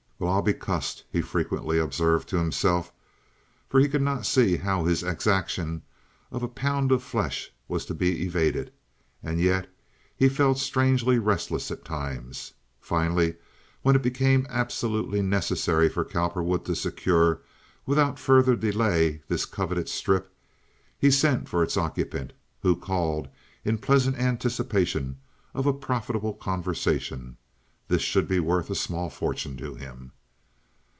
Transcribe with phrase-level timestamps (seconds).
[0.21, 2.91] "Well, I'll be cussed," he frequently observed to himself,
[3.67, 5.81] for he could not see how his exaction
[6.31, 8.71] of a pound of flesh was to be evaded,
[9.23, 9.67] and yet
[10.15, 12.53] he felt strangely restless at times.
[12.79, 13.33] Finally,
[13.81, 17.41] when it became absolutely necessary for Cowperwood to secure
[17.87, 20.31] without further delay this coveted strip,
[20.99, 22.31] he sent for its occupant,
[22.61, 23.27] who called
[23.65, 25.17] in pleasant anticipation
[25.55, 27.37] of a profitable conversation;
[27.87, 30.13] this should be worth a small fortune to him.